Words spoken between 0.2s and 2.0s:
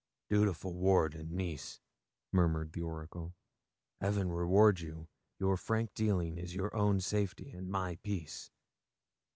dutiful ward and niece!'